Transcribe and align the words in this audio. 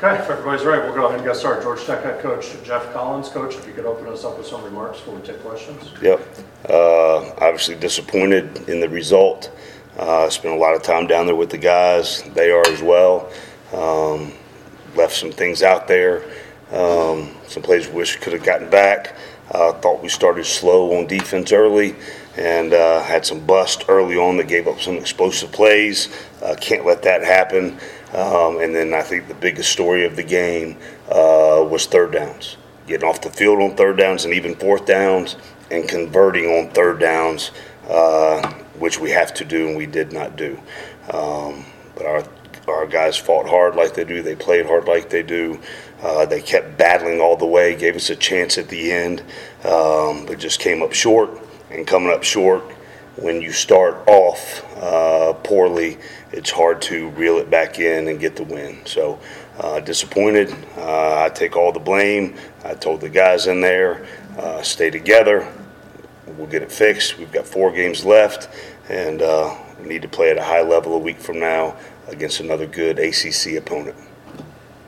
Okay, 0.00 0.22
if 0.22 0.30
everybody's 0.30 0.64
ready, 0.64 0.82
we'll 0.82 0.94
go 0.94 1.06
ahead 1.06 1.18
and 1.18 1.26
get 1.26 1.34
started. 1.34 1.64
Georgia 1.64 1.84
Tech 1.84 2.04
head 2.04 2.20
coach 2.20 2.54
Geoff 2.64 2.92
Collins. 2.92 3.28
Coach, 3.30 3.56
if 3.56 3.66
you 3.66 3.72
could 3.72 3.84
open 3.84 4.06
us 4.06 4.24
up 4.24 4.38
with 4.38 4.46
some 4.46 4.62
remarks 4.62 4.98
before 4.98 5.16
we 5.16 5.22
take 5.22 5.42
questions. 5.42 5.90
Yep. 6.00 6.20
Uh, 6.68 7.30
Obviously 7.40 7.74
disappointed 7.74 8.68
in 8.68 8.78
the 8.78 8.88
result. 8.88 9.50
Uh, 9.96 10.28
Spent 10.30 10.54
a 10.54 10.58
lot 10.58 10.74
of 10.74 10.82
time 10.82 11.06
down 11.06 11.26
there 11.26 11.34
with 11.36 11.50
the 11.50 11.58
guys. 11.58 12.22
They 12.34 12.50
are 12.50 12.66
as 12.68 12.82
well. 12.82 13.30
Um, 13.72 14.32
Left 14.96 15.14
some 15.14 15.30
things 15.30 15.62
out 15.62 15.86
there. 15.86 16.24
Um, 16.72 17.34
Some 17.46 17.62
plays 17.62 17.88
we 17.88 17.94
wish 17.94 18.16
we 18.16 18.20
could 18.22 18.32
have 18.32 18.42
gotten 18.44 18.68
back. 18.70 19.14
Uh, 19.50 19.72
Thought 19.72 20.02
we 20.02 20.08
started 20.08 20.44
slow 20.44 20.98
on 20.98 21.06
defense 21.06 21.52
early 21.52 21.94
and 22.36 22.72
uh, 22.72 23.02
had 23.02 23.26
some 23.26 23.44
bust 23.44 23.84
early 23.88 24.16
on 24.16 24.36
that 24.36 24.48
gave 24.48 24.68
up 24.68 24.80
some 24.80 24.96
explosive 24.96 25.50
plays. 25.52 26.08
Uh, 26.42 26.54
Can't 26.60 26.84
let 26.86 27.02
that 27.02 27.22
happen. 27.22 27.78
Um, 28.12 28.60
And 28.60 28.74
then 28.74 28.94
I 28.94 29.02
think 29.02 29.28
the 29.28 29.34
biggest 29.34 29.70
story 29.70 30.04
of 30.04 30.16
the 30.16 30.22
game 30.22 30.76
uh, 31.10 31.66
was 31.68 31.86
third 31.86 32.12
downs 32.12 32.56
getting 32.88 33.08
off 33.08 33.20
the 33.20 33.30
field 33.30 33.60
on 33.60 33.76
third 33.76 33.98
downs 33.98 34.24
and 34.24 34.34
even 34.34 34.54
fourth 34.56 34.86
downs 34.86 35.36
and 35.70 35.86
converting 35.86 36.46
on 36.46 36.70
third 36.70 36.98
downs, 36.98 37.50
uh, 37.88 38.54
which 38.80 38.98
we 38.98 39.10
have 39.10 39.34
to 39.34 39.44
do 39.44 39.68
and 39.68 39.76
we 39.76 39.86
did 39.86 40.12
not 40.12 40.36
do. 40.36 40.58
Um, 41.12 41.64
but 41.94 42.06
our 42.06 42.24
our 42.68 42.86
guys 42.86 43.16
fought 43.16 43.48
hard 43.48 43.76
like 43.76 43.94
they 43.94 44.04
do. 44.04 44.22
They 44.22 44.36
played 44.36 44.66
hard 44.66 44.84
like 44.84 45.08
they 45.08 45.22
do. 45.22 45.58
Uh, 46.02 46.26
they 46.26 46.40
kept 46.40 46.76
battling 46.76 47.20
all 47.20 47.36
the 47.36 47.46
way. 47.46 47.74
Gave 47.74 47.96
us 47.96 48.10
a 48.10 48.16
chance 48.16 48.58
at 48.58 48.68
the 48.68 48.92
end, 48.92 49.20
um, 49.64 50.26
but 50.26 50.38
just 50.38 50.60
came 50.60 50.82
up 50.82 50.92
short. 50.92 51.30
And 51.70 51.86
coming 51.86 52.10
up 52.10 52.22
short, 52.22 52.62
when 53.16 53.40
you 53.40 53.52
start 53.52 54.06
off 54.06 54.64
uh, 54.76 55.32
poorly, 55.32 55.98
it's 56.30 56.50
hard 56.50 56.80
to 56.82 57.08
reel 57.10 57.38
it 57.38 57.50
back 57.50 57.78
in 57.78 58.08
and 58.08 58.20
get 58.20 58.36
the 58.36 58.44
win. 58.44 58.84
So 58.86 59.18
uh, 59.58 59.80
disappointed. 59.80 60.54
Uh, 60.76 61.24
I 61.24 61.30
take 61.30 61.56
all 61.56 61.72
the 61.72 61.80
blame. 61.80 62.36
I 62.64 62.74
told 62.74 63.00
the 63.00 63.08
guys 63.08 63.46
in 63.46 63.60
there, 63.60 64.06
uh, 64.36 64.62
stay 64.62 64.90
together. 64.90 65.52
We'll 66.36 66.46
get 66.46 66.62
it 66.62 66.70
fixed. 66.70 67.18
We've 67.18 67.32
got 67.32 67.46
four 67.46 67.70
games 67.70 68.04
left, 68.04 68.48
and 68.88 69.22
uh, 69.22 69.56
we 69.80 69.88
need 69.88 70.02
to 70.02 70.08
play 70.08 70.30
at 70.30 70.38
a 70.38 70.42
high 70.42 70.62
level 70.62 70.94
a 70.94 70.98
week 70.98 71.18
from 71.18 71.38
now 71.38 71.76
against 72.08 72.40
another 72.40 72.66
good 72.66 72.98
ACC 72.98 73.54
opponent. 73.56 73.96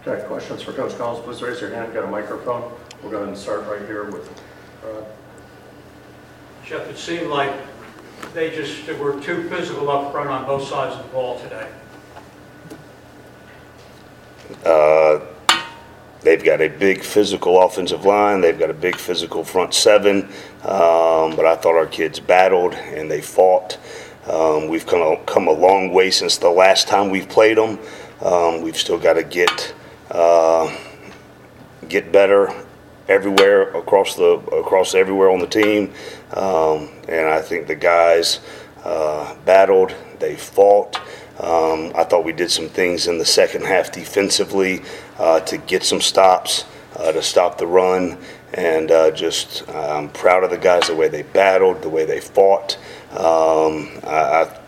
Okay, 0.06 0.26
questions 0.26 0.62
for 0.62 0.72
Coach 0.72 0.96
Collins, 0.96 1.24
please 1.24 1.42
raise 1.42 1.60
your 1.60 1.70
hand, 1.70 1.92
Got 1.92 2.04
a 2.04 2.06
microphone. 2.06 2.72
We'll 3.02 3.10
go 3.10 3.18
ahead 3.18 3.28
and 3.28 3.36
start 3.36 3.66
right 3.66 3.86
here 3.86 4.10
with, 4.10 4.28
uh, 4.84 5.04
Geoff, 6.64 6.88
it 6.88 6.96
seemed 6.96 7.28
like 7.28 7.52
they 8.34 8.50
just 8.50 8.86
were 8.98 9.20
too 9.20 9.48
physical 9.48 9.90
up 9.90 10.12
front 10.12 10.30
on 10.30 10.46
both 10.46 10.66
sides 10.66 10.96
of 10.96 11.02
the 11.02 11.12
ball 11.12 11.38
today. 11.40 11.68
Uh, 14.64 15.20
They've 16.22 16.42
got 16.42 16.60
a 16.60 16.68
big 16.68 17.02
physical 17.02 17.62
offensive 17.62 18.04
line. 18.04 18.40
They've 18.40 18.58
got 18.58 18.70
a 18.70 18.74
big 18.74 18.96
physical 18.96 19.44
front 19.44 19.72
seven. 19.72 20.24
Um, 20.62 21.34
but 21.36 21.46
I 21.46 21.56
thought 21.56 21.76
our 21.76 21.86
kids 21.86 22.20
battled 22.20 22.74
and 22.74 23.10
they 23.10 23.22
fought. 23.22 23.78
Um, 24.26 24.68
we've 24.68 24.86
come 24.86 25.00
a, 25.00 25.16
come 25.24 25.48
a 25.48 25.52
long 25.52 25.92
way 25.92 26.10
since 26.10 26.36
the 26.36 26.50
last 26.50 26.88
time 26.88 27.10
we've 27.10 27.28
played 27.28 27.56
them. 27.56 27.78
Um, 28.20 28.60
we've 28.60 28.76
still 28.76 28.98
got 28.98 29.14
to 29.14 29.24
get 29.24 29.74
uh, 30.10 30.76
get 31.88 32.12
better 32.12 32.52
everywhere 33.08 33.70
across 33.76 34.14
the 34.14 34.34
across 34.52 34.94
everywhere 34.94 35.30
on 35.30 35.38
the 35.38 35.46
team. 35.46 35.92
Um, 36.34 36.90
and 37.08 37.26
I 37.28 37.40
think 37.40 37.66
the 37.66 37.74
guys 37.74 38.40
uh, 38.84 39.34
battled. 39.46 39.94
They 40.18 40.36
fought. 40.36 41.00
Um, 41.40 41.92
I 41.94 42.04
thought 42.04 42.24
we 42.24 42.32
did 42.32 42.50
some 42.50 42.68
things 42.68 43.06
in 43.06 43.18
the 43.18 43.24
second 43.24 43.64
half 43.64 43.90
defensively 43.92 44.82
uh, 45.18 45.40
to 45.40 45.56
get 45.56 45.82
some 45.82 46.00
stops, 46.00 46.66
uh, 46.96 47.12
to 47.12 47.22
stop 47.22 47.56
the 47.56 47.66
run, 47.66 48.18
and 48.52 48.90
uh, 48.90 49.10
just 49.10 49.66
I'm 49.70 50.10
proud 50.10 50.44
of 50.44 50.50
the 50.50 50.58
guys 50.58 50.88
the 50.88 50.94
way 50.96 51.08
they 51.08 51.22
battled, 51.22 51.82
the 51.82 51.88
way 51.88 52.04
they 52.04 52.20
fought. 52.20 52.76
Um, 53.12 53.88
I, 54.04 54.44
I 54.44 54.60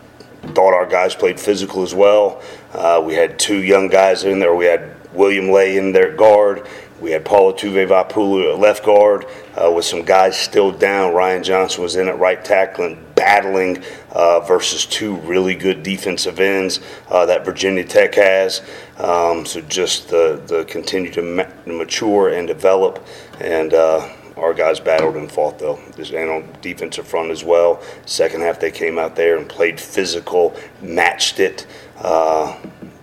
thought 0.53 0.73
our 0.73 0.87
guys 0.87 1.13
played 1.13 1.39
physical 1.39 1.83
as 1.83 1.93
well. 1.93 2.41
Uh, 2.73 3.01
we 3.05 3.13
had 3.13 3.37
two 3.37 3.61
young 3.61 3.87
guys 3.87 4.23
in 4.23 4.39
there. 4.39 4.55
We 4.55 4.65
had 4.65 4.95
William 5.13 5.49
Lay 5.49 5.77
in 5.77 5.91
their 5.91 6.15
guard. 6.15 6.67
We 7.03 7.11
had 7.11 7.25
Paula 7.25 7.53
Tuve 7.53 7.85
Vaipulu 7.85 8.53
at 8.53 8.59
left 8.59 8.85
guard 8.85 9.25
uh, 9.61 9.69
with 9.69 9.83
some 9.83 10.03
guys 10.03 10.37
still 10.37 10.71
down. 10.71 11.13
Ryan 11.13 11.43
Johnson 11.43 11.83
was 11.83 11.97
in 11.97 12.07
at 12.07 12.17
right 12.17 12.41
tackling, 12.45 13.05
battling 13.13 13.83
uh, 14.13 14.39
versus 14.39 14.85
two 14.85 15.17
really 15.17 15.53
good 15.53 15.83
defensive 15.83 16.39
ends 16.39 16.79
uh, 17.09 17.25
that 17.25 17.43
Virginia 17.43 17.83
Tech 17.83 18.15
has. 18.15 18.61
Um, 18.97 19.45
so 19.45 19.59
just 19.59 20.07
the, 20.07 20.41
the 20.47 20.63
continue 20.63 21.11
to 21.11 21.21
ma- 21.21 21.49
mature 21.65 22.29
and 22.29 22.47
develop. 22.47 23.05
And 23.41 23.73
uh, 23.73 24.07
our 24.37 24.53
guys 24.53 24.79
battled 24.79 25.17
and 25.17 25.29
fought 25.29 25.59
though, 25.59 25.81
and 25.97 26.29
on 26.29 26.47
defensive 26.61 27.05
front 27.05 27.31
as 27.31 27.43
well. 27.43 27.83
Second 28.05 28.43
half 28.43 28.61
they 28.61 28.71
came 28.71 28.97
out 28.97 29.17
there 29.17 29.35
and 29.37 29.49
played 29.49 29.77
physical, 29.77 30.55
matched 30.81 31.41
it 31.41 31.67
uh, 31.97 32.55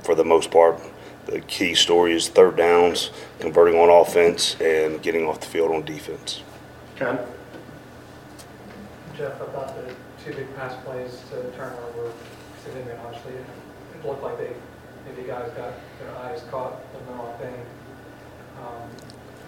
for 0.02 0.14
the 0.14 0.24
most 0.24 0.50
part. 0.50 0.80
The 1.30 1.40
key 1.42 1.74
story 1.76 2.12
is 2.12 2.28
third 2.28 2.56
downs, 2.56 3.12
converting 3.38 3.76
on 3.76 3.88
offense, 3.88 4.60
and 4.60 5.00
getting 5.00 5.28
off 5.28 5.38
the 5.38 5.46
field 5.46 5.70
on 5.70 5.84
defense. 5.84 6.42
Ken? 6.96 7.20
Geoff, 9.16 9.40
I 9.40 9.44
thought 9.46 9.76
the 9.76 9.94
two 10.24 10.34
big 10.36 10.56
pass 10.56 10.74
plays 10.84 11.22
to 11.30 11.36
the 11.36 11.50
turnover 11.52 11.82
were 11.96 12.12
significant, 12.64 12.98
obviously. 13.06 13.34
It 13.34 14.04
looked 14.04 14.24
like 14.24 14.38
they, 14.38 14.50
maybe 15.06 15.28
guys 15.28 15.48
got 15.52 15.72
their 16.00 16.16
eyes 16.18 16.42
caught 16.50 16.80
in 16.98 17.06
the 17.06 17.12
wrong 17.12 17.38
thing. 17.38 17.54
Um, 18.58 18.90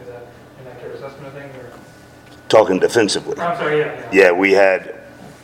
Is 0.02 0.08
that 0.08 0.22
an 0.60 0.66
accurate 0.70 0.94
assessment 0.94 1.26
of 1.26 1.32
things, 1.32 1.52
or? 1.56 1.72
Talking 2.48 2.78
defensively. 2.78 3.36
I'm 3.40 3.56
sorry, 3.56 3.80
yeah. 3.80 4.08
Yeah, 4.12 4.30
we 4.30 4.52
had, 4.52 5.00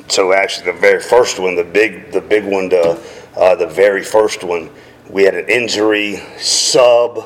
so 0.06 0.32
actually 0.32 0.66
the 0.66 0.78
very 0.78 1.03
first 1.03 1.41
one, 1.41 1.56
the 1.56 1.65
big, 1.65 2.12
the 2.12 2.21
big 2.21 2.44
one, 2.44 2.71
to, 2.71 3.00
uh, 3.37 3.56
the 3.56 3.66
very 3.66 4.04
first 4.04 4.44
one, 4.44 4.71
we 5.11 5.25
had 5.25 5.35
an 5.35 5.49
injury 5.49 6.17
sub. 6.39 7.19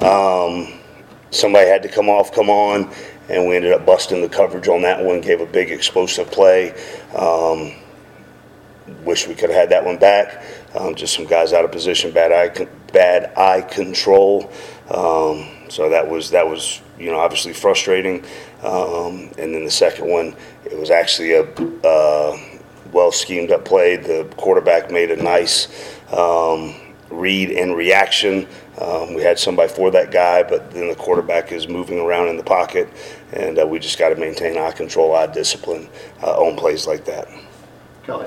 Um, 0.00 0.80
somebody 1.30 1.68
had 1.68 1.82
to 1.82 1.88
come 1.88 2.08
off, 2.08 2.32
come 2.32 2.50
on, 2.50 2.92
and 3.28 3.48
we 3.48 3.56
ended 3.56 3.72
up 3.72 3.86
busting 3.86 4.20
the 4.20 4.28
coverage 4.28 4.68
on 4.68 4.82
that 4.82 5.04
one, 5.04 5.20
gave 5.20 5.40
a 5.40 5.46
big 5.46 5.70
explosive 5.70 6.30
play. 6.30 6.72
Um, 7.14 7.72
wish 9.04 9.28
we 9.28 9.34
could 9.34 9.50
have 9.50 9.58
had 9.58 9.70
that 9.70 9.84
one 9.84 9.98
back. 9.98 10.42
Um, 10.74 10.94
just 10.94 11.14
some 11.14 11.26
guys 11.26 11.52
out 11.52 11.64
of 11.64 11.72
position, 11.72 12.10
bad 12.10 12.32
eye, 12.32 12.48
con- 12.48 12.68
bad 12.92 13.32
eye 13.36 13.60
control. 13.62 14.50
Um, 14.90 15.48
so 15.68 15.88
that 15.88 16.08
was 16.08 16.30
that 16.30 16.48
was 16.48 16.80
you 16.98 17.10
know 17.10 17.18
obviously 17.18 17.52
frustrating. 17.52 18.24
Um, 18.62 19.30
and 19.38 19.54
then 19.54 19.64
the 19.64 19.70
second 19.70 20.08
one, 20.08 20.34
it 20.64 20.76
was 20.76 20.90
actually 20.90 21.34
a 21.34 21.42
uh, 21.86 22.38
well 22.92 23.12
schemed 23.12 23.52
up 23.52 23.64
play. 23.64 23.96
The 23.96 24.24
quarterback 24.36 24.90
made 24.90 25.10
a 25.10 25.22
nice 25.22 25.68
um, 26.12 26.74
read 27.10 27.50
and 27.50 27.76
reaction. 27.76 28.46
Um, 28.80 29.14
we 29.14 29.22
had 29.22 29.38
somebody 29.38 29.72
for 29.72 29.90
that 29.90 30.10
guy, 30.10 30.42
but 30.42 30.70
then 30.70 30.88
the 30.88 30.94
quarterback 30.94 31.52
is 31.52 31.68
moving 31.68 31.98
around 31.98 32.28
in 32.28 32.36
the 32.36 32.42
pocket, 32.42 32.88
and 33.32 33.58
uh, 33.58 33.66
we 33.66 33.78
just 33.78 33.98
got 33.98 34.10
to 34.10 34.16
maintain 34.16 34.56
eye 34.56 34.70
control, 34.72 35.14
eye 35.14 35.26
discipline 35.26 35.88
uh, 36.22 36.38
on 36.40 36.56
plays 36.56 36.86
like 36.86 37.04
that. 37.06 37.28
Kelly? 38.04 38.26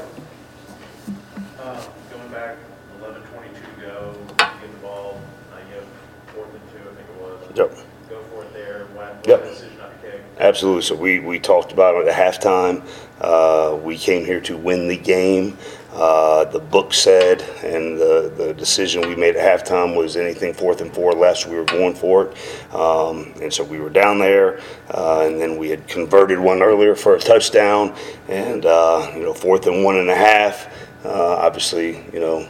Uh, 1.59 1.81
Going 2.11 2.31
back, 2.31 2.57
11, 2.99 3.21
22 3.21 3.81
go, 3.81 4.13
get 4.37 4.61
the 4.61 4.77
ball, 4.81 5.19
uh, 5.51 5.57
you 5.69 5.75
have 5.75 5.85
fourth 6.33 6.49
and 6.53 6.61
two, 6.71 6.89
I 6.89 6.93
think 6.95 7.07
it 7.09 7.21
was. 7.21 7.57
Yep. 7.57 7.87
Go 8.09 8.23
for 8.35 8.43
it 8.43 8.53
there, 8.53 8.85
why, 8.93 9.09
why 9.09 9.21
Yep. 9.27 9.43
decision 9.43 9.77
not 9.79 10.01
to 10.03 10.07
kick? 10.11 10.21
Absolutely. 10.39 10.81
So 10.83 10.95
we, 10.95 11.19
we 11.19 11.39
talked 11.39 11.71
about 11.71 11.95
it 11.95 12.07
at 12.07 12.15
halftime. 12.15 12.85
Uh, 13.21 13.75
we 13.81 13.97
came 13.97 14.25
here 14.25 14.41
to 14.41 14.57
win 14.57 14.87
the 14.87 14.97
game. 14.97 15.57
Uh, 15.93 16.43
the 16.45 16.59
book 16.59 16.91
said, 16.91 17.41
and 17.63 17.99
the, 17.99 18.33
the 18.35 18.53
decision 18.55 19.07
we 19.07 19.15
made 19.15 19.35
at 19.35 19.65
halftime 19.65 19.95
was 19.95 20.17
anything 20.17 20.51
fourth 20.51 20.81
and 20.81 20.91
four 20.91 21.13
less, 21.13 21.45
we 21.45 21.55
were 21.55 21.65
going 21.65 21.93
for 21.93 22.25
it. 22.25 22.73
Um, 22.73 23.31
and 23.39 23.53
so 23.53 23.63
we 23.63 23.79
were 23.79 23.91
down 23.91 24.17
there, 24.17 24.59
uh, 24.89 25.27
and 25.27 25.39
then 25.39 25.55
we 25.55 25.69
had 25.69 25.87
converted 25.87 26.39
one 26.39 26.63
earlier 26.63 26.95
for 26.95 27.15
a 27.15 27.19
touchdown, 27.19 27.95
and 28.27 28.65
uh, 28.65 29.11
you 29.15 29.21
know 29.21 29.33
fourth 29.33 29.67
and 29.67 29.83
one 29.83 29.97
and 29.97 30.09
a 30.09 30.15
half. 30.15 30.67
Uh, 31.05 31.35
obviously, 31.37 31.97
you 32.11 32.19
know 32.19 32.49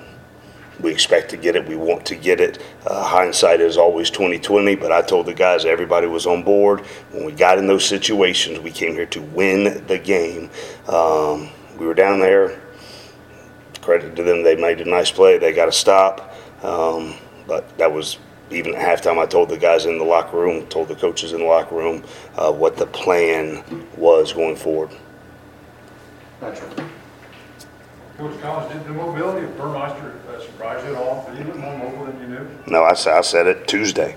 we 0.79 0.91
expect 0.91 1.29
to 1.31 1.37
get 1.37 1.55
it. 1.55 1.67
We 1.67 1.75
want 1.75 2.05
to 2.07 2.15
get 2.15 2.39
it. 2.39 2.61
Uh, 2.85 3.03
hindsight 3.03 3.61
is 3.61 3.77
always 3.77 4.09
2020, 4.09 4.75
but 4.75 4.91
I 4.91 5.01
told 5.01 5.25
the 5.25 5.33
guys 5.33 5.65
everybody 5.65 6.07
was 6.07 6.25
on 6.25 6.43
board. 6.43 6.81
When 7.11 7.25
we 7.25 7.33
got 7.33 7.57
in 7.57 7.67
those 7.67 7.85
situations, 7.85 8.59
we 8.59 8.71
came 8.71 8.93
here 8.93 9.05
to 9.07 9.21
win 9.21 9.85
the 9.87 9.99
game. 9.99 10.49
Um, 10.87 11.49
we 11.77 11.85
were 11.85 11.93
down 11.93 12.19
there. 12.19 12.62
Credit 13.83 14.15
to 14.15 14.23
them, 14.23 14.43
they 14.43 14.55
made 14.55 14.79
a 14.79 14.85
nice 14.85 15.11
play. 15.11 15.37
They 15.37 15.51
got 15.51 15.67
a 15.67 15.71
stop. 15.71 16.33
Um, 16.63 17.15
but 17.45 17.77
that 17.77 17.91
was 17.91 18.17
even 18.49 18.73
at 18.75 18.99
halftime. 18.99 19.17
I 19.17 19.25
told 19.25 19.49
the 19.49 19.57
guys 19.57 19.85
in 19.85 19.97
the 19.97 20.05
locker 20.05 20.37
room, 20.37 20.65
told 20.67 20.87
the 20.87 20.95
coaches 20.95 21.33
in 21.33 21.39
the 21.39 21.45
locker 21.45 21.75
room, 21.75 22.03
uh, 22.37 22.51
what 22.51 22.77
the 22.77 22.85
plan 22.85 23.61
was 23.97 24.31
going 24.31 24.55
forward. 24.55 24.89
Patrick. 26.39 26.87
Coach 28.17 28.39
Collins, 28.41 28.71
did 28.71 28.85
the 28.85 28.91
mobility 28.91 29.45
of 29.45 29.57
Burmeister 29.57 30.13
uh, 30.29 30.39
surprise 30.39 30.83
you 30.85 30.95
at 30.95 31.01
all? 31.01 31.27
Did 31.29 31.39
he 31.39 31.43
look 31.43 31.57
more 31.57 31.77
mobile 31.77 32.05
than 32.05 32.21
you 32.21 32.27
knew? 32.27 32.47
No, 32.67 32.83
I, 32.83 32.91
I 32.91 33.21
said 33.21 33.47
it 33.47 33.67
Tuesday. 33.67 34.15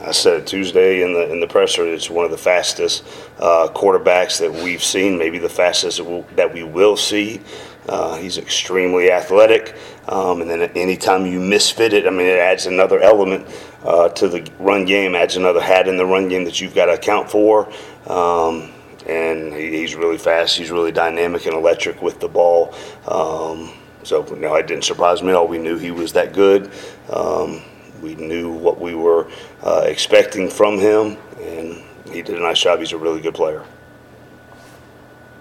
I 0.00 0.12
said 0.12 0.42
it 0.42 0.46
Tuesday 0.46 1.02
in 1.02 1.12
the 1.12 1.32
in 1.32 1.40
the 1.40 1.48
presser. 1.48 1.84
It's 1.92 2.08
one 2.08 2.24
of 2.24 2.30
the 2.30 2.38
fastest 2.38 3.04
uh, 3.40 3.68
quarterbacks 3.74 4.38
that 4.38 4.52
we've 4.52 4.84
seen, 4.84 5.18
maybe 5.18 5.38
the 5.38 5.48
fastest 5.48 5.96
that 5.96 6.04
we'll, 6.04 6.22
that 6.36 6.54
we 6.54 6.62
will 6.62 6.96
see. 6.96 7.40
Uh, 7.88 8.16
he's 8.16 8.36
extremely 8.36 9.10
athletic, 9.10 9.74
um, 10.08 10.42
and 10.42 10.50
then 10.50 10.62
anytime 10.76 11.26
you 11.26 11.40
misfit 11.40 11.92
it, 11.92 12.06
I 12.06 12.10
mean, 12.10 12.26
it 12.26 12.38
adds 12.38 12.66
another 12.66 13.00
element 13.00 13.46
uh, 13.82 14.10
to 14.10 14.28
the 14.28 14.48
run 14.58 14.84
game, 14.84 15.14
adds 15.14 15.36
another 15.36 15.60
hat 15.60 15.88
in 15.88 15.96
the 15.96 16.04
run 16.04 16.28
game 16.28 16.44
that 16.44 16.60
you've 16.60 16.74
got 16.74 16.86
to 16.86 16.94
account 16.94 17.30
for. 17.30 17.72
Um, 18.06 18.72
and 19.06 19.54
he, 19.54 19.70
he's 19.78 19.94
really 19.94 20.18
fast. 20.18 20.56
He's 20.56 20.70
really 20.70 20.92
dynamic 20.92 21.46
and 21.46 21.54
electric 21.54 22.02
with 22.02 22.20
the 22.20 22.28
ball. 22.28 22.74
Um, 23.06 23.72
so 24.02 24.22
no, 24.38 24.54
it 24.56 24.66
didn't 24.66 24.84
surprise 24.84 25.22
me 25.22 25.30
at 25.30 25.34
all. 25.34 25.48
We 25.48 25.58
knew 25.58 25.78
he 25.78 25.90
was 25.90 26.12
that 26.12 26.32
good. 26.32 26.70
Um, 27.10 27.62
we 28.02 28.14
knew 28.14 28.52
what 28.52 28.80
we 28.80 28.94
were 28.94 29.30
uh, 29.62 29.84
expecting 29.86 30.48
from 30.48 30.78
him, 30.78 31.16
and 31.40 31.82
he 32.12 32.22
did 32.22 32.36
a 32.36 32.40
nice 32.40 32.60
job. 32.60 32.78
He's 32.78 32.92
a 32.92 32.98
really 32.98 33.20
good 33.20 33.34
player. 33.34 33.64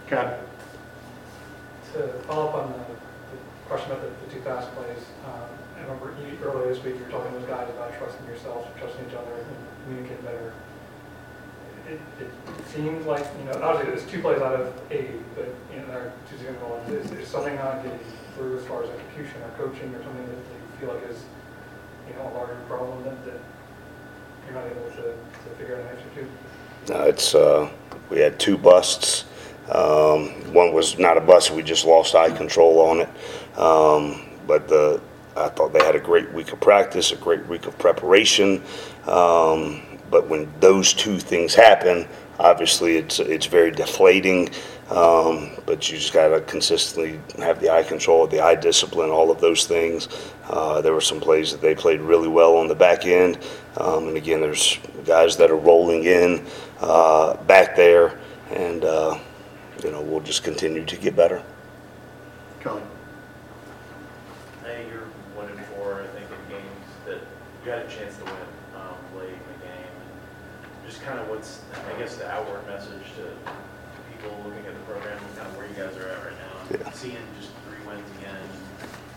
Ken. 0.08 0.47
To 1.98 2.06
follow 2.30 2.50
up 2.50 2.56
on 2.62 2.72
the 2.74 2.78
the 2.78 3.38
question 3.66 3.90
about 3.92 4.04
the 4.06 4.10
the 4.26 4.30
two 4.34 4.42
fast 4.42 4.70
plays, 4.76 5.02
um, 5.26 5.50
I 5.78 5.82
remember 5.82 6.14
you- 6.22 6.38
earlier 6.46 6.70
this 6.72 6.84
week, 6.84 6.94
you 6.96 7.04
were 7.04 7.10
talking 7.10 7.34
to 7.34 7.40
those 7.40 7.50
guys 7.50 7.68
about 7.70 7.98
trusting 7.98 8.26
yourselves, 8.28 8.70
trusting 8.78 9.02
each 9.10 9.16
other, 9.18 9.34
and 9.34 9.58
communicating 9.84 10.24
better. 10.24 10.54
It, 11.90 12.00
it 12.22 12.68
seems 12.68 13.06
like, 13.08 13.26
you 13.40 13.46
know, 13.46 13.58
obviously 13.64 13.94
it's 13.96 14.06
two 14.12 14.22
plays 14.22 14.42
out 14.42 14.54
of 14.60 14.74
eight, 14.92 15.18
but, 15.36 15.48
you 15.74 15.80
know, 15.80 15.88
there 15.88 16.00
are 16.00 16.14
two 16.30 16.38
zero 16.38 16.54
involved. 16.54 16.92
Is 16.92 17.10
there 17.10 17.26
something 17.26 17.56
not 17.56 17.82
getting 17.82 18.00
through 18.36 18.60
as 18.60 18.66
far 18.66 18.84
as 18.84 18.90
execution 18.90 19.42
or 19.42 19.50
coaching 19.58 19.90
or 19.96 20.04
something 20.04 20.26
that 20.28 20.38
you 20.38 20.78
feel 20.80 20.94
like 20.94 21.02
is, 21.10 21.24
you 22.10 22.14
know, 22.16 22.28
a 22.28 22.34
larger 22.38 22.60
problem 22.68 23.04
that, 23.06 23.18
that 23.26 23.40
you're 24.46 24.54
not 24.54 24.66
able 24.68 24.86
to, 25.02 25.16
to 25.16 25.50
figure 25.58 25.76
out 25.76 25.82
an 25.82 25.88
answer 25.98 26.10
to? 26.14 26.94
No, 26.94 27.08
it's 27.08 27.34
uh, 27.34 27.70
we 28.10 28.20
had 28.20 28.38
two 28.38 28.58
busts. 28.58 29.24
Um, 29.72 30.30
one 30.54 30.74
was 30.74 30.98
not 30.98 31.18
a 31.18 31.22
bust; 31.22 31.52
we 31.52 31.64
just 31.64 31.86
lost 31.86 32.16
eye 32.16 32.36
control 32.36 32.80
on 32.80 33.02
it. 33.02 33.10
Um, 33.60 34.22
but 34.48 34.68
the 34.68 35.02
I 35.36 35.50
thought 35.50 35.72
they 35.72 35.84
had 35.84 35.96
a 35.96 36.00
great 36.00 36.32
week 36.34 36.52
of 36.52 36.60
practice, 36.60 37.12
a 37.12 37.16
great 37.16 37.46
week 37.48 37.68
of 37.68 37.78
preparation. 37.78 38.64
Um, 39.06 39.84
but 40.10 40.28
when 40.28 40.52
those 40.60 40.94
two 40.94 41.20
things 41.20 41.54
happen, 41.54 42.08
obviously 42.40 42.98
it's 42.98 43.20
it's 43.20 43.46
very 43.46 43.72
deflating. 43.72 44.50
Um, 44.90 45.50
but 45.66 45.92
you 45.92 45.98
just 45.98 46.14
got 46.14 46.30
to 46.30 46.40
consistently 46.42 47.20
have 47.40 47.60
the 47.60 47.70
eye 47.70 47.84
control, 47.84 48.26
the 48.26 48.40
eye 48.40 48.56
discipline, 48.56 49.10
all 49.10 49.30
of 49.30 49.42
those 49.42 49.68
things. 49.68 50.08
Uh, 50.46 50.80
there 50.80 50.94
were 50.94 51.02
some 51.02 51.20
plays 51.20 51.52
that 51.52 51.60
they 51.60 51.76
played 51.76 52.00
really 52.00 52.30
well 52.30 52.56
on 52.56 52.70
the 52.70 52.76
back 52.76 53.06
end, 53.06 53.38
um, 53.76 54.08
and 54.08 54.16
again, 54.16 54.40
there's 54.40 54.80
guys 55.06 55.36
that 55.38 55.52
are 55.52 55.58
rolling 55.58 56.06
in 56.06 56.46
uh, 56.80 57.36
back 57.44 57.76
there, 57.76 58.18
and 58.52 58.86
uh, 58.86 59.20
you 59.84 59.92
know 59.92 60.02
we'll 60.02 60.22
just 60.22 60.44
continue 60.44 60.86
to 60.86 60.96
get 60.98 61.16
better. 61.16 61.44
Kelly. 62.60 62.82
Hey, 64.64 64.88
you're 64.90 65.08
one 65.36 65.50
and 65.50 65.66
four, 65.68 66.02
I 66.02 66.08
think, 66.08 66.26
in 66.26 66.58
games 66.58 66.88
that 67.06 67.20
you 67.64 67.72
had 67.72 67.86
a 67.86 67.90
chance 67.90 68.18
to 68.18 68.24
win 68.26 68.48
um, 68.76 68.98
late 69.18 69.30
in 69.30 69.48
the 69.60 69.66
game. 69.66 69.94
And 70.02 70.90
Just 70.90 71.02
kind 71.04 71.20
of 71.20 71.30
what's, 71.30 71.62
I 71.74 72.00
guess, 72.00 72.18
the 72.18 72.30
outward 72.30 72.66
message 72.68 73.14
to 73.16 73.32
people 74.12 74.36
looking 74.44 74.66
at 74.66 74.74
the 74.74 74.84
program, 74.92 75.18
and 75.18 75.38
kind 75.38 75.48
of 75.48 75.58
where 75.58 75.68
you 75.68 75.76
guys 75.76 75.96
are 75.98 76.10
at 76.10 76.24
right 76.26 76.34
now. 76.34 76.78
Yeah. 76.80 76.92
Seeing 76.92 77.18
just 77.40 77.52
three 77.68 77.86
wins 77.88 78.10
again, 78.20 78.36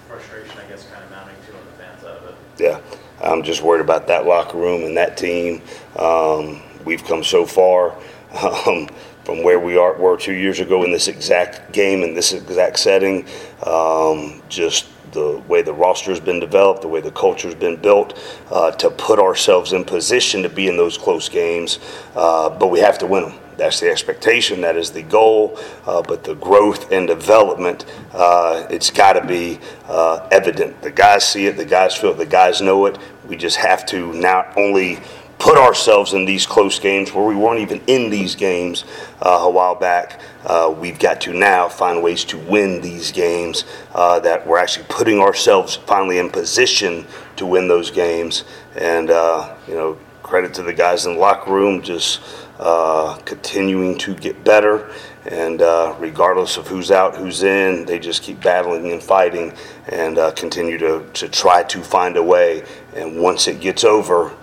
frustration, 0.07 0.57
I 0.65 0.69
guess, 0.69 0.87
kind 0.91 1.03
of 1.03 1.11
mounting 1.11 1.37
too 1.47 1.57
on 1.57 1.65
the 1.65 1.83
fans 1.83 2.05
out 2.05 2.19
of 2.23 2.29
it. 2.29 2.35
Yeah, 2.59 2.81
I'm 3.23 3.43
just 3.43 3.62
worried 3.62 3.81
about 3.81 4.07
that 4.09 4.27
locker 4.27 4.59
room 4.59 4.85
and 4.85 4.97
that 4.97 5.17
team. 5.17 5.62
Um, 5.97 6.62
we've 6.85 7.03
come 7.05 7.25
so 7.25 7.47
far 7.47 7.97
um, 8.67 8.89
from 9.31 9.44
where 9.44 9.61
we 9.61 9.77
are 9.77 9.97
were 9.97 10.17
two 10.17 10.32
years 10.32 10.59
ago 10.59 10.82
in 10.82 10.91
this 10.91 11.06
exact 11.06 11.71
game 11.71 12.03
in 12.03 12.15
this 12.15 12.32
exact 12.32 12.77
setting. 12.77 13.25
Um, 13.65 14.43
just 14.49 14.88
the 15.12 15.41
way 15.47 15.62
the 15.62 15.73
roster 15.73 16.11
has 16.11 16.19
been 16.19 16.41
developed, 16.41 16.82
the 16.82 16.88
way 16.88 17.00
the 17.00 17.12
culture 17.12 17.47
has 17.47 17.55
been 17.55 17.77
built, 17.77 18.19
uh, 18.50 18.73
to 18.73 18.91
put 18.91 19.21
ourselves 19.21 19.73
in 19.73 19.85
position 19.85 20.43
to 20.43 20.49
be 20.49 20.67
in 20.67 20.77
those 20.77 20.99
close 20.99 21.29
games. 21.29 21.79
Uh, 22.17 22.50
but 22.50 22.73
we 22.73 22.81
have 22.81 22.99
to 22.99 23.06
win 23.06 23.23
them. 23.23 23.38
That's 23.56 23.79
the 23.79 23.88
expectation. 23.88 24.62
That 24.62 24.77
is 24.77 24.91
the 24.91 25.03
goal. 25.03 25.56
Uh, 25.87 26.03
but 26.03 26.25
the 26.25 26.35
growth 26.35 26.91
and 26.91 27.06
development, 27.06 27.87
uh, 28.12 28.67
it's 28.69 28.91
got 28.91 29.12
to 29.12 29.25
be 29.25 29.61
uh, 29.87 30.26
evident. 30.33 30.83
The 30.83 30.91
guys 30.91 31.25
see 31.25 31.47
it. 31.47 31.56
The 31.56 31.65
guys 31.65 31.94
feel 31.94 32.11
it. 32.11 32.19
The 32.19 32.26
guys 32.26 32.61
know 32.61 32.87
it. 32.87 32.99
We 33.29 33.37
just 33.37 33.59
have 33.59 33.87
to 33.87 34.12
not 34.12 34.56
only 34.56 34.99
put 35.40 35.56
ourselves 35.56 36.12
in 36.12 36.26
these 36.26 36.46
close 36.46 36.78
games 36.78 37.14
where 37.14 37.25
we 37.25 37.34
weren't 37.34 37.60
even 37.60 37.81
in 37.87 38.10
these 38.10 38.34
games 38.34 38.84
uh, 39.22 39.40
a 39.42 39.50
while 39.50 39.75
back. 39.75 40.20
Uh, 40.44 40.72
we've 40.78 40.98
got 40.98 41.19
to 41.22 41.32
now 41.32 41.66
find 41.66 42.02
ways 42.02 42.25
to 42.25 42.38
win 42.38 42.82
these 42.82 43.10
games 43.10 43.64
uh, 43.94 44.20
that 44.20 44.46
we're 44.46 44.58
actually 44.58 44.84
putting 44.90 45.19
ourselves 45.19 45.76
finally 45.76 46.19
in 46.19 46.31
position 46.31 47.06
to 47.37 47.46
win 47.46 47.69
those 47.69 47.90
games. 47.90 48.44
And, 48.76 49.10
uh, 49.10 49.56
you 49.66 49.75
know, 49.75 49.98
credit 50.22 50.52
to 50.54 50.62
the 50.62 50.75
guys 50.75 51.06
in 51.06 51.14
the 51.14 51.19
locker 51.19 51.50
room, 51.50 51.81
just 51.81 52.20
uh, 52.58 53.19
continuing 53.25 53.96
to 53.96 54.14
get 54.14 54.44
better. 54.44 54.92
And 55.25 55.62
uh, 55.62 55.96
regardless 55.98 56.58
of 56.58 56.66
who's 56.66 56.90
out, 56.90 57.16
who's 57.16 57.42
in, 57.42 57.87
they 57.87 57.98
just 57.98 58.22
keep 58.22 58.42
battling 58.42 58.92
and 58.92 59.02
fighting 59.02 59.54
and 59.88 60.19
continue 60.37 60.76
to, 60.78 61.08
to 61.14 61.28
try 61.31 61.62
to 61.62 61.82
find 61.82 62.19
a 62.19 62.22
way. 62.22 62.62
And 62.94 63.22
once 63.22 63.48
it 63.48 63.60
gets 63.60 63.84
over, 63.84 64.34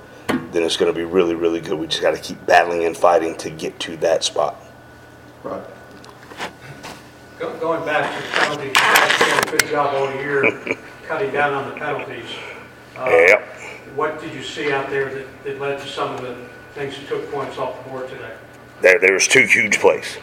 then 0.51 0.63
it's 0.63 0.77
going 0.77 0.91
to 0.91 0.97
be 0.97 1.05
really, 1.05 1.35
really 1.35 1.59
good. 1.61 1.77
We 1.79 1.88
just 1.88 2.01
got 2.01 2.11
to 2.15 2.21
keep 2.21 2.44
battling 2.45 2.85
and 2.85 2.95
fighting 2.95 3.35
to 3.38 3.49
get 3.49 3.79
to 3.81 3.97
that 3.97 4.23
spot. 4.23 4.55
Right. 5.44 5.61
Go- 7.39 7.57
Going 7.59 7.85
back 7.85 8.15
to 8.15 8.21
the 8.27 8.33
penalties, 8.39 8.67
you 8.69 8.73
guys 8.73 9.19
did 9.19 9.47
a 9.53 9.57
good 9.57 9.69
job 9.69 9.94
all 9.94 10.11
year 10.21 10.75
cutting 11.07 11.31
down 11.31 11.53
on 11.53 11.69
the 11.69 11.75
penalties. 11.79 12.25
Uh, 12.97 13.06
Yep. 13.09 13.54
What 13.95 14.21
did 14.21 14.33
you 14.33 14.44
see 14.44 14.71
out 14.71 14.89
there 14.89 15.13
that, 15.13 15.44
that 15.44 15.59
led 15.59 15.80
to 15.80 15.87
some 15.87 16.13
of 16.13 16.21
the 16.21 16.35
things 16.75 16.95
that 16.99 17.07
took 17.07 17.31
points 17.31 17.57
off 17.57 17.83
the 17.83 17.89
board 17.89 18.07
today? 18.09 18.33
There, 18.81 18.99
there 18.99 19.13
was 19.13 19.27
two 19.27 19.45
huge 19.45 19.80
plays, 19.80 20.18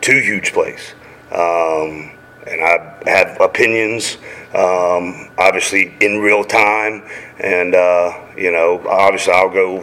two 0.00 0.18
huge 0.20 0.52
plays, 0.52 0.94
um, 1.30 2.12
and 2.46 2.62
I 2.62 3.10
have 3.10 3.40
opinions. 3.40 4.18
Um, 4.54 5.30
obviously, 5.38 5.94
in 6.00 6.20
real 6.20 6.44
time, 6.44 7.02
and 7.38 7.74
uh, 7.74 8.12
you 8.36 8.52
know, 8.52 8.84
obviously, 8.88 9.32
I'll 9.32 9.50
go 9.50 9.80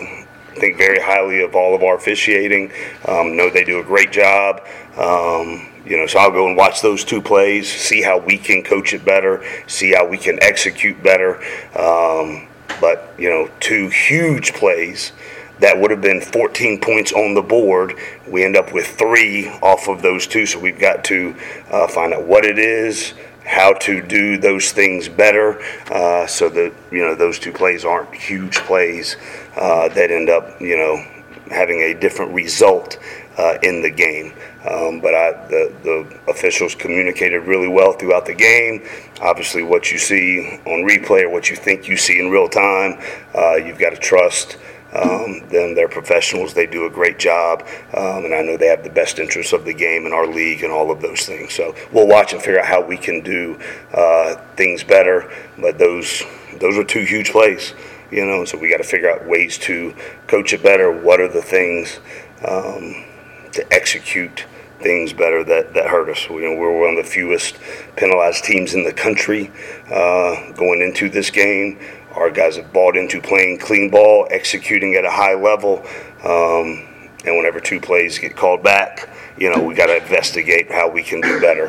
think 0.60 0.78
very 0.78 1.00
highly 1.00 1.42
of 1.42 1.56
all 1.56 1.74
of 1.74 1.84
our 1.84 1.96
officiating. 1.96 2.72
Um, 3.08 3.36
know 3.36 3.50
they 3.50 3.64
do 3.64 3.80
a 3.80 3.84
great 3.84 4.12
job. 4.12 4.62
Um, 4.98 5.68
you 5.86 5.98
know, 5.98 6.06
so 6.06 6.20
I'll 6.20 6.32
go 6.32 6.48
and 6.48 6.56
watch 6.56 6.82
those 6.82 7.04
two 7.04 7.22
plays, 7.22 7.72
see 7.72 8.02
how 8.02 8.20
we 8.20 8.38
can 8.38 8.64
coach 8.64 8.94
it 8.94 9.04
better, 9.04 9.44
see 9.66 9.94
how 9.94 10.08
we 10.08 10.18
can 10.18 10.38
execute 10.42 11.02
better. 11.02 11.38
Um, 11.78 12.48
but 12.80 13.14
you 13.18 13.30
know, 13.30 13.50
two 13.60 13.90
huge 13.90 14.54
plays 14.54 15.14
that 15.60 15.80
would 15.80 15.92
have 15.92 16.02
been 16.02 16.22
14 16.22 16.80
points 16.80 17.12
on 17.12 17.34
the 17.34 17.42
board. 17.42 17.96
We 18.28 18.44
end 18.44 18.56
up 18.56 18.74
with 18.74 18.88
three 18.88 19.50
off 19.62 19.88
of 19.88 20.02
those 20.02 20.28
two, 20.28 20.46
so 20.46 20.60
we've 20.60 20.80
got 20.80 21.04
to 21.06 21.36
uh, 21.70 21.88
find 21.88 22.14
out 22.14 22.26
what 22.26 22.46
it 22.46 22.58
is, 22.58 23.14
how 23.46 23.74
to 23.74 24.02
do 24.02 24.38
those 24.38 24.72
things 24.72 25.10
better, 25.10 25.62
uh, 25.92 26.28
so 26.28 26.50
that 26.50 26.74
you 26.92 27.00
know 27.00 27.16
those 27.16 27.40
two 27.40 27.52
plays 27.52 27.84
aren't 27.84 28.14
huge 28.14 28.58
plays 28.60 29.18
uh, 29.58 29.90
that 29.90 30.12
end 30.12 30.30
up 30.30 30.60
you 30.62 30.78
know 30.78 31.04
having 31.50 31.82
a 31.82 31.94
different 31.94 32.32
result 32.34 33.00
uh, 33.38 33.58
in 33.64 33.82
the 33.82 33.90
game. 33.90 34.34
Um, 34.70 35.00
but 35.00 35.16
I, 35.16 35.32
the, 35.48 35.74
the 35.84 36.20
officials 36.30 36.76
communicated 36.76 37.40
really 37.40 37.70
well 37.70 37.94
throughout 37.94 38.26
the 38.26 38.36
game. 38.36 38.86
Obviously, 39.22 39.64
what 39.64 39.92
you 39.92 39.98
see 39.98 40.60
on 40.66 40.84
replay 40.88 41.24
or 41.24 41.30
what 41.30 41.50
you 41.50 41.56
think 41.56 41.88
you 41.88 41.96
see 41.96 42.20
in 42.20 42.30
real 42.30 42.50
time, 42.50 43.02
uh, 43.34 43.56
you've 43.56 43.80
got 43.80 43.92
to 43.92 43.98
trust 43.98 44.58
um, 44.94 45.48
them. 45.50 45.76
They're 45.76 45.88
professionals. 45.88 46.54
They 46.54 46.66
do 46.66 46.86
a 46.86 46.90
great 46.90 47.20
job, 47.20 47.68
um, 47.94 48.26
and 48.26 48.34
I 48.34 48.42
know 48.42 48.58
they 48.58 48.68
have 48.68 48.84
the 48.84 48.90
best 48.90 49.20
interests 49.20 49.54
of 49.54 49.66
the 49.66 49.74
game 49.74 50.06
and 50.06 50.14
our 50.14 50.28
league 50.28 50.64
and 50.64 50.72
all 50.72 50.92
of 50.92 51.02
those 51.02 51.26
things. 51.26 51.54
So 51.54 51.76
we'll 51.92 52.08
watch 52.08 52.34
and 52.34 52.42
figure 52.42 52.60
out 52.60 52.66
how 52.66 52.82
we 52.82 52.98
can 52.98 53.22
do 53.22 53.60
uh, 53.94 54.36
things 54.56 54.84
better. 54.84 55.32
But 55.58 55.78
those 55.78 56.24
those 56.60 56.78
are 56.78 56.84
two 56.84 57.04
huge 57.04 57.32
plays, 57.32 57.74
you 58.12 58.26
know. 58.26 58.46
So 58.46 58.58
we 58.58 58.70
got 58.70 58.78
to 58.78 58.84
figure 58.84 59.10
out 59.10 59.28
ways 59.28 59.58
to 59.60 59.94
coach 60.28 60.54
it 60.54 60.64
better. 60.64 60.92
What 60.92 61.20
are 61.20 61.28
the 61.28 61.42
things? 61.42 62.00
Um, 62.46 63.06
to 63.54 63.74
execute 63.74 64.46
things 64.80 65.12
better 65.14 65.44
that, 65.44 65.74
that 65.74 65.88
hurt 65.88 66.10
us. 66.10 66.30
You 66.30 66.42
know, 66.42 66.56
we're 66.56 66.80
one 66.80 66.98
of 66.98 67.04
the 67.04 67.10
fewest 67.10 67.58
penalized 67.96 68.44
teams 68.44 68.74
in 68.74 68.84
the 68.84 68.94
country 68.94 69.52
uh, 69.92 70.52
going 70.54 70.82
into 70.82 71.10
this 71.10 71.30
game. 71.30 71.80
Our 72.20 72.30
guys 72.30 72.58
have 72.58 72.74
bought 72.74 72.98
into 72.98 73.22
playing 73.22 73.60
clean 73.60 73.90
ball, 73.90 74.28
executing 74.30 74.96
at 74.96 75.06
a 75.06 75.10
high 75.10 75.36
level. 75.36 75.80
Um, 76.22 76.86
and 77.24 77.38
whenever 77.38 77.62
two 77.62 77.80
plays 77.80 78.20
get 78.20 78.36
called 78.36 78.62
back, 78.62 79.08
you 79.38 79.50
know, 79.50 79.64
we 79.64 79.74
got 79.74 79.86
to 79.86 79.96
investigate 79.96 80.70
how 80.70 80.90
we 80.90 81.02
can 81.02 81.22
do 81.22 81.40
better. 81.40 81.68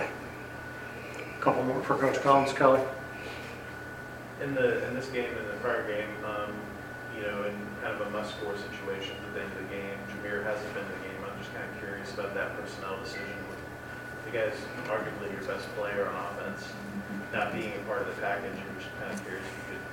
A 1.14 1.40
Couple 1.40 1.62
more 1.62 1.80
for 1.84 1.96
Coach 1.96 2.20
Collins, 2.20 2.52
Kelly. 2.52 2.80
In 4.42 4.54
the, 4.56 4.84
in 4.88 4.94
this 4.94 5.06
game, 5.10 5.30
in 5.38 5.46
the 5.46 5.54
prior 5.62 5.86
game, 5.86 6.10
um, 6.26 6.52
you 7.14 7.22
know, 7.22 7.44
in 7.44 7.54
kind 7.80 7.94
of 7.94 8.08
a 8.08 8.10
must-score 8.10 8.56
situation 8.56 9.14
at 9.28 9.34
the 9.34 9.42
end 9.42 9.52
of 9.52 9.58
the 9.58 9.74
game, 9.74 9.94
Jahmyr 10.10 10.42
hasn't 10.42 10.74
been 10.74 10.82
in 10.82 10.90
the 10.98 11.06
game. 11.06 11.18
I'm 11.30 11.38
just 11.38 11.54
kind 11.54 11.70
of 11.70 11.78
curious 11.78 12.12
about 12.14 12.34
that 12.34 12.58
personnel 12.58 12.98
decision. 12.98 13.38
The 14.26 14.32
guy's 14.34 14.58
arguably 14.90 15.30
your 15.30 15.46
best 15.46 15.68
player 15.78 16.08
on 16.08 16.14
offense, 16.34 16.66
not 17.32 17.52
being 17.52 17.72
a 17.72 17.82
part 17.86 18.02
of 18.02 18.08
the 18.08 18.20
package. 18.20 18.58
I'm 18.58 18.78
just 18.78 18.90
kind 18.98 19.14
of 19.14 19.22
curious 19.22 19.46
if 19.46 19.54
you 19.54 19.78
could 19.78 19.84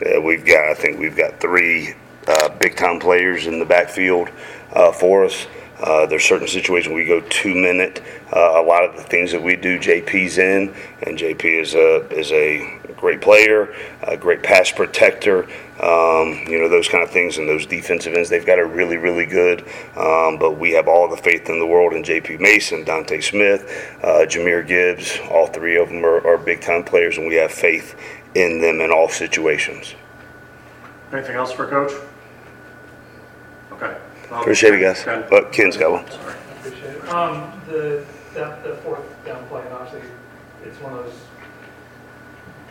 Uh, 0.00 0.20
we've 0.20 0.44
got, 0.46 0.68
I 0.68 0.74
think 0.74 0.98
we've 0.98 1.16
got 1.16 1.40
three 1.40 1.94
uh, 2.26 2.48
big-time 2.58 3.00
players 3.00 3.46
in 3.46 3.58
the 3.58 3.66
backfield 3.66 4.30
uh, 4.72 4.92
for 4.92 5.24
us. 5.24 5.46
Uh, 5.80 6.04
there's 6.06 6.24
certain 6.24 6.48
situations 6.48 6.94
we 6.94 7.04
go 7.04 7.20
two-minute. 7.30 8.02
Uh, 8.34 8.60
a 8.60 8.62
lot 8.62 8.84
of 8.84 8.96
the 8.96 9.02
things 9.02 9.32
that 9.32 9.42
we 9.42 9.56
do, 9.56 9.78
JP's 9.78 10.38
in, 10.38 10.74
and 11.02 11.18
JP 11.18 11.44
is 11.44 11.74
a 11.74 12.06
is 12.10 12.30
a 12.32 12.78
great 12.96 13.22
player, 13.22 13.74
a 14.02 14.14
great 14.14 14.42
pass 14.42 14.70
protector. 14.70 15.44
Um, 15.82 16.44
you 16.46 16.60
know 16.60 16.68
those 16.68 16.86
kind 16.86 17.02
of 17.02 17.10
things, 17.10 17.38
and 17.38 17.48
those 17.48 17.64
defensive 17.64 18.12
ends. 18.12 18.28
They've 18.28 18.44
got 18.44 18.58
a 18.58 18.66
really, 18.66 18.98
really 18.98 19.24
good. 19.24 19.62
Um, 19.96 20.38
but 20.38 20.58
we 20.58 20.72
have 20.72 20.86
all 20.86 21.08
the 21.08 21.16
faith 21.16 21.48
in 21.48 21.58
the 21.58 21.66
world 21.66 21.94
in 21.94 22.02
JP 22.02 22.40
Mason, 22.40 22.84
Dontae 22.84 23.22
Smith, 23.22 23.96
uh, 24.02 24.26
Jahmyr 24.26 24.66
Gibbs. 24.66 25.18
All 25.30 25.46
three 25.46 25.78
of 25.78 25.88
them 25.88 26.04
are, 26.04 26.26
are 26.26 26.36
big-time 26.36 26.84
players, 26.84 27.16
and 27.16 27.26
we 27.26 27.36
have 27.36 27.50
faith 27.50 27.98
in 28.34 28.60
them 28.60 28.80
in 28.80 28.92
all 28.92 29.08
situations. 29.08 29.94
Anything 31.12 31.36
else 31.36 31.52
for 31.52 31.66
Coach? 31.66 31.92
Okay. 33.72 33.96
Um, 34.30 34.40
Appreciate 34.40 34.74
it, 34.74 34.80
guys. 34.80 35.02
Ken? 35.02 35.24
Uh, 35.32 35.48
Ken's 35.50 35.76
got 35.76 35.90
one. 35.90 36.10
Sorry. 36.10 36.34
Appreciate 36.60 36.94
it. 36.94 37.08
Um, 37.08 37.60
the, 37.66 38.04
that, 38.34 38.62
the 38.62 38.76
fourth 38.76 39.02
down 39.24 39.44
play, 39.48 39.62
and 39.62 39.72
obviously, 39.72 40.08
it's 40.64 40.80
one 40.80 40.92
of 40.92 41.04
those, 41.04 41.14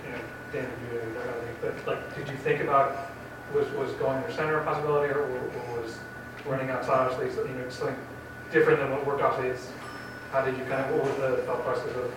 you 0.06 0.12
know, 0.14 0.20
Danny 0.54 0.68
Buda, 0.90 1.06
that 1.06 1.26
kind 1.26 1.30
of 1.30 1.44
thing, 1.44 1.56
but 1.62 1.88
like, 1.88 2.16
did 2.16 2.30
you 2.30 2.38
think 2.38 2.62
about, 2.62 3.12
was, 3.54 3.68
was 3.72 3.92
going 3.94 4.24
to 4.24 4.34
center 4.34 4.60
a 4.60 4.64
possibility, 4.64 5.12
or 5.14 5.24
or 5.24 5.82
was 5.82 6.00
running 6.46 6.70
outside, 6.70 7.12
obviously, 7.12 7.36
so, 7.36 7.46
you 7.46 7.56
know, 7.56 7.70
something 7.70 7.96
different 8.54 8.80
than 8.80 8.92
what 8.92 9.06
worked, 9.06 9.22
obviously, 9.22 9.50
it's, 9.50 9.70
how 10.32 10.46
did 10.46 10.58
you 10.58 10.64
kind 10.66 10.86
of, 10.86 10.92
what 10.96 11.04
was 11.04 11.16
the 11.18 11.44
thought 11.44 11.64
process 11.66 11.94
of? 11.98 12.14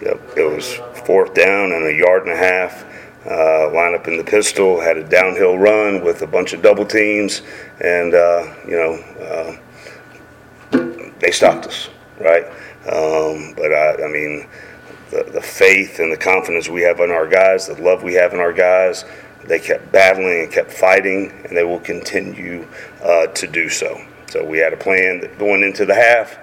It 0.00 0.54
was 0.54 0.74
fourth 1.04 1.34
down 1.34 1.72
and 1.72 1.86
a 1.86 1.94
yard 1.94 2.22
and 2.22 2.32
a 2.32 2.36
half. 2.36 2.84
Uh, 3.28 3.72
line 3.72 3.92
up 3.92 4.06
in 4.06 4.16
the 4.16 4.24
pistol, 4.24 4.80
had 4.80 4.96
a 4.96 5.02
downhill 5.02 5.58
run 5.58 6.04
with 6.04 6.22
a 6.22 6.26
bunch 6.26 6.52
of 6.52 6.62
double 6.62 6.86
teams, 6.86 7.42
and 7.80 8.14
uh, 8.14 8.54
you 8.64 8.76
know 8.76 8.94
uh, 9.20 9.56
they 11.18 11.32
stopped 11.32 11.66
us, 11.66 11.88
right? 12.20 12.44
Um, 12.86 13.52
but 13.56 13.72
I, 13.72 14.04
I 14.04 14.08
mean, 14.08 14.46
the, 15.10 15.24
the 15.32 15.40
faith 15.40 15.98
and 15.98 16.12
the 16.12 16.16
confidence 16.16 16.68
we 16.68 16.82
have 16.82 17.00
in 17.00 17.10
our 17.10 17.26
guys, 17.26 17.66
the 17.66 17.82
love 17.82 18.04
we 18.04 18.14
have 18.14 18.32
in 18.32 18.38
our 18.38 18.52
guys, 18.52 19.04
they 19.44 19.58
kept 19.58 19.90
battling 19.90 20.44
and 20.44 20.52
kept 20.52 20.70
fighting, 20.70 21.32
and 21.44 21.56
they 21.56 21.64
will 21.64 21.80
continue 21.80 22.66
uh, 23.02 23.26
to 23.28 23.46
do 23.48 23.68
so. 23.68 24.00
So 24.28 24.44
we 24.44 24.58
had 24.58 24.72
a 24.72 24.76
plan 24.76 25.28
going 25.38 25.62
into 25.62 25.84
the 25.84 25.94
half. 25.94 26.38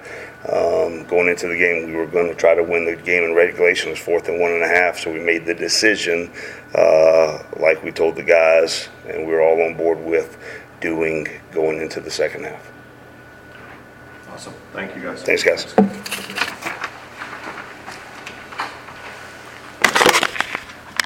Um, 0.51 1.05
going 1.05 1.29
into 1.29 1.47
the 1.47 1.57
game, 1.57 1.87
we 1.87 1.95
were 1.95 2.05
going 2.05 2.27
to 2.27 2.35
try 2.35 2.53
to 2.53 2.63
win 2.63 2.83
the 2.83 2.97
game 2.97 3.23
in 3.23 3.33
regulation. 3.33 3.87
It 3.87 3.91
was 3.91 3.99
fourth 3.99 4.27
and 4.27 4.41
one 4.41 4.51
and 4.51 4.61
a 4.61 4.67
half, 4.67 4.99
so 4.99 5.11
we 5.11 5.19
made 5.19 5.45
the 5.45 5.53
decision, 5.53 6.29
uh, 6.75 7.41
like 7.57 7.81
we 7.81 7.91
told 7.91 8.17
the 8.17 8.23
guys, 8.23 8.89
and 9.07 9.25
we 9.25 9.31
were 9.31 9.41
all 9.41 9.61
on 9.61 9.77
board 9.77 10.03
with 10.03 10.37
doing 10.81 11.27
going 11.53 11.81
into 11.81 12.01
the 12.01 12.11
second 12.11 12.43
half. 12.43 12.71
Awesome. 14.29 14.53
Thank 14.73 14.95
you, 14.95 15.03
guys. 15.03 15.23
Thanks, 15.23 15.43
guys. 15.43 15.73